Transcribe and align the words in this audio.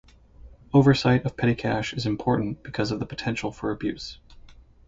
Oversight 0.73 1.27
of 1.27 1.37
petty 1.37 1.53
cash 1.53 1.93
is 1.93 2.07
important 2.07 2.63
because 2.63 2.89
of 2.89 2.97
the 2.99 3.05
potential 3.05 3.51
for 3.51 3.69
abuse. 3.69 4.17